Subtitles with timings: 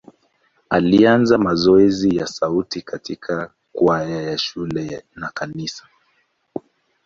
[0.69, 5.83] Alianza mazoezi ya sauti katika kwaya ya shule na kanisa.